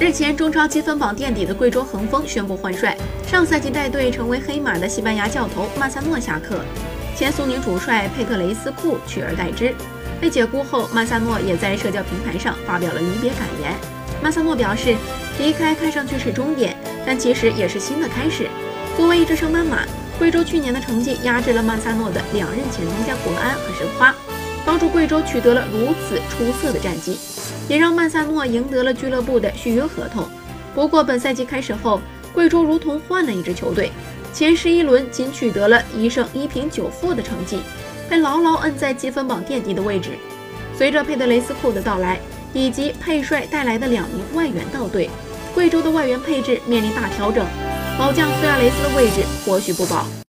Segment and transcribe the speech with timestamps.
[0.00, 6.60] 日前，中超积分榜垫底的贵州恒丰宣布换帅，上赛季带队成为黑马的西班牙教头曼萨诺下课，
[7.16, 9.74] 前苏宁主帅佩特雷斯库取而代之。
[10.20, 13.74] 被解雇后，曼萨诺也在社交平台上发表了离别感言。
[14.22, 14.94] 曼萨诺表示，
[15.40, 18.46] 离开看上去是终点，但其实也是新的开始。
[18.96, 19.78] 作为一只升班马，
[20.16, 24.14] 贵州去年的成绩压制了曼萨诺的两任前东家国安和申花，
[24.68, 27.18] 帮助贵州取得了如此出色的战绩。
[27.70, 30.28] 也让曼萨诺赢得了俱乐部的续约合同。
[30.74, 32.02] 不过，本赛季开始后，
[32.34, 33.90] 贵州如同换了一支球队，
[34.30, 37.60] 前十一轮仅取得了一胜一平九负的成绩，
[38.10, 40.10] 被牢牢摁在积分榜垫底的位置。
[40.76, 42.20] 随着佩德雷斯库的到来，
[42.52, 45.08] 以及佩帅带来的两名外援到队，
[45.54, 47.46] 贵州的外援配置面临大调整，
[47.98, 50.06] 老将苏亚雷斯的位置或许不保。